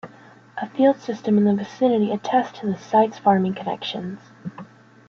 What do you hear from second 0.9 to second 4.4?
system in the vicinity attests to the site's farming connections.